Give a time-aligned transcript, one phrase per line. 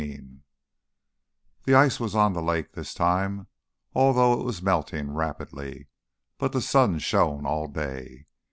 [0.01, 0.23] XIX
[1.65, 3.45] The ice was on the lake this time,
[3.93, 5.89] although it was melting rapidly,
[6.39, 8.25] but the sun shone all day.